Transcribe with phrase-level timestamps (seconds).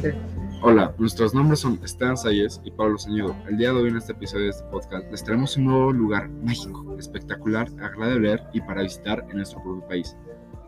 [0.00, 0.40] presente.
[0.62, 3.34] Hola, nuestros nombres son Esteban Sayes y Pablo Señudo.
[3.48, 6.28] El día de hoy en este episodio de este podcast les traemos un nuevo lugar
[6.28, 10.16] mágico, espectacular, agradable ver y para visitar en nuestro propio país.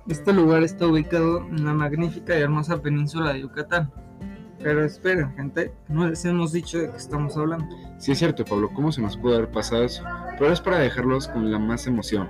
[0.08, 3.92] Este lugar está ubicado en la magnífica y hermosa península de Yucatán.
[4.58, 7.66] Pero esperen, gente, no les hemos dicho de qué estamos hablando.
[7.98, 10.04] Sí es cierto, Pablo, ¿cómo se nos puede haber pasado eso?
[10.38, 12.28] Pero es para dejarlos con la más emoción.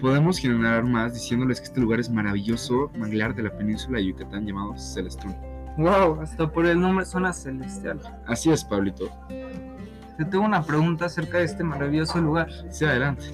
[0.00, 4.46] Podemos generar más diciéndoles que este lugar es maravilloso manglar de la península de Yucatán
[4.46, 5.34] llamado Celestún.
[5.76, 8.00] Wow, hasta por el nombre suena celestial.
[8.26, 9.10] Así es, Pablito.
[9.28, 12.48] Te tengo una pregunta acerca de este maravilloso lugar.
[12.70, 13.24] Sí, adelante.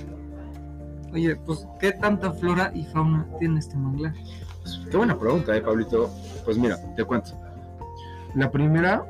[1.13, 4.15] Oye, pues, ¿qué tanta flora y fauna tiene este manglar?
[4.63, 6.11] Pues, qué buena pregunta, eh, Pablito.
[6.45, 7.31] Pues mira, te cuento.
[8.35, 9.05] La primera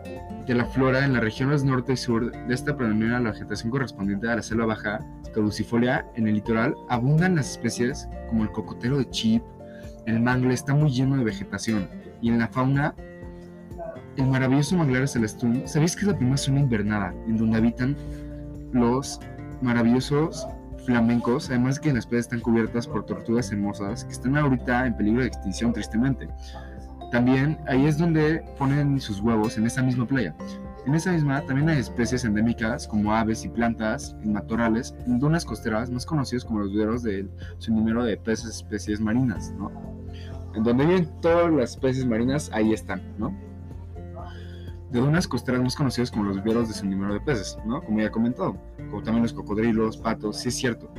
[0.46, 4.28] de la flora en las regiones norte y sur de esta predomina la vegetación correspondiente
[4.28, 5.00] a la selva baja
[5.32, 9.42] caducifolia en el litoral abundan las especies como el cocotero de chip,
[10.06, 11.88] el mangle está muy lleno de vegetación
[12.20, 12.94] y en la fauna
[14.16, 17.96] el maravilloso manglar celestún, ¿sabéis que es la primera zona invernada en donde habitan
[18.72, 19.20] los
[19.60, 20.46] maravillosos
[20.84, 25.20] flamencos, además que las especies están cubiertas por tortugas hermosas que están ahorita en peligro
[25.22, 26.28] de extinción tristemente.
[27.10, 30.34] También ahí es donde ponen sus huevos en esa misma playa.
[30.86, 35.44] En esa misma también hay especies endémicas como aves y plantas en matorrales en dunas
[35.44, 39.70] costeras más conocidos como los viveros de su número de peces especies marinas, ¿no?
[40.54, 43.32] En donde viven todas las especies marinas, ahí están, ¿no?
[44.92, 47.82] De dunas costeras más conocidos como los viveros de su número de peces, ¿no?
[47.82, 48.58] Como ya he comentado,
[48.90, 50.92] como también los cocodrilos, patos, sí es cierto.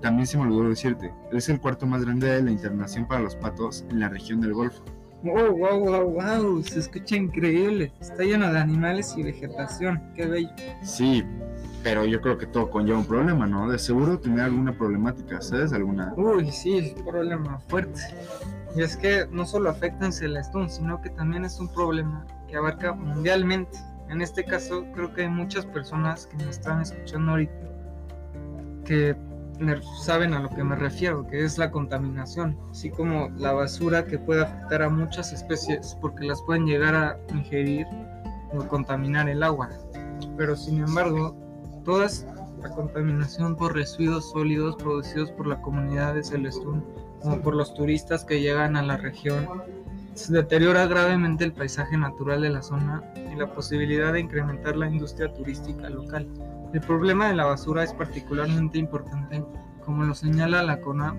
[0.00, 3.34] También se me olvidó decirte, es el cuarto más grande de la internación para los
[3.34, 4.84] patos en la región del Golfo.
[5.22, 7.92] Wow, wow, wow, wow, se escucha increíble.
[8.00, 10.48] Está lleno de animales y vegetación, qué bello.
[10.82, 11.22] Sí,
[11.82, 13.70] pero yo creo que todo conlleva un problema, ¿no?
[13.70, 15.74] De seguro tener alguna problemática, ¿sabes?
[15.74, 16.14] ¿Alguna?
[16.16, 18.00] Uy, sí, es un problema fuerte.
[18.74, 22.56] Y es que no solo afecta en Celestún, sino que también es un problema que
[22.56, 23.78] abarca mundialmente.
[24.08, 27.70] En este caso, creo que hay muchas personas que me están escuchando ahorita
[28.84, 29.14] que
[30.00, 34.18] saben a lo que me refiero, que es la contaminación, así como la basura que
[34.18, 37.86] puede afectar a muchas especies porque las pueden llegar a ingerir
[38.52, 39.68] o contaminar el agua.
[40.36, 41.36] Pero sin embargo,
[41.84, 42.08] toda
[42.62, 46.84] la contaminación por residuos sólidos producidos por la comunidad de Celestún,
[47.22, 49.46] como por los turistas que llegan a la región,
[50.28, 55.32] deteriora gravemente el paisaje natural de la zona y la posibilidad de incrementar la industria
[55.32, 56.28] turística local.
[56.72, 59.44] El problema de la basura es particularmente importante,
[59.84, 61.16] como lo señala la CONA,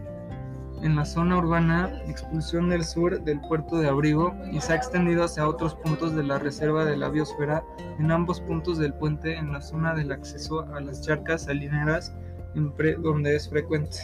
[0.82, 5.24] en la zona urbana, expulsión del sur del puerto de abrigo y se ha extendido
[5.24, 7.64] hacia otros puntos de la reserva de la biosfera
[8.00, 12.14] en ambos puntos del puente en la zona del acceso a las charcas salineras
[12.56, 13.98] donde es frecuente.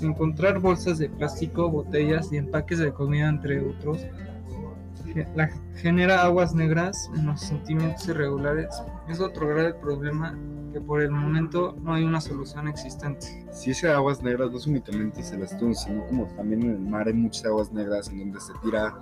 [0.00, 4.04] Encontrar bolsas de plástico, botellas y empaques de comida entre otros
[5.74, 8.68] genera aguas negras en los sentimientos irregulares.
[9.08, 10.36] Es otro grave problema
[10.72, 13.46] que por el momento no hay una solución existente.
[13.52, 17.14] Si ese aguas negras no es únicamente Celestún, sino como también en el mar hay
[17.14, 18.98] muchas aguas negras en donde se tira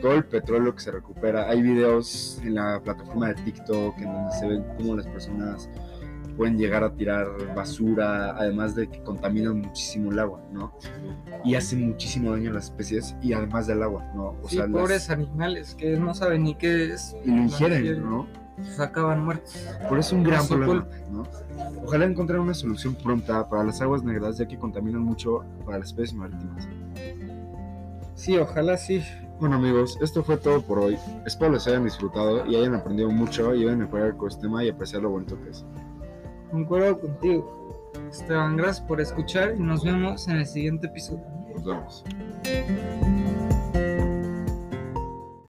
[0.00, 1.50] todo el petróleo que se recupera.
[1.50, 5.68] Hay videos en la plataforma de TikTok en donde se ven cómo las personas
[6.36, 10.72] pueden llegar a tirar basura, además de que contaminan muchísimo el agua, ¿no?
[11.44, 14.34] Y hacen muchísimo daño a las especies y además del agua, ¿no?
[14.42, 17.16] O sí, pobres animales que no saben ni qué es.
[17.24, 18.26] Y lo ingieren, ¿no?
[18.62, 19.66] Se acaban muertos.
[19.88, 21.24] Por eso es un gran problema, ¿no?
[21.84, 25.88] Ojalá encontrar una solución pronta para las aguas negras, ya que contaminan mucho para las
[25.88, 26.68] especies marítimas.
[28.14, 29.02] Sí, ojalá sí.
[29.40, 30.96] Bueno amigos, esto fue todo por hoy.
[31.26, 35.02] Espero les hayan disfrutado y hayan aprendido mucho y a mejorar el ecosistema y apreciar
[35.02, 35.64] lo bonito que es.
[36.52, 37.90] Concuerdo contigo.
[38.10, 41.24] Esteban, gracias por escuchar y nos vemos en el siguiente episodio.
[41.54, 42.04] Nos vemos.